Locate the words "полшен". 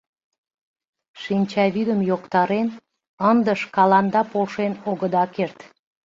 4.31-4.73